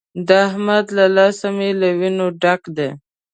[0.27, 2.89] د احمد له لاسه مې له وينو ډک دی.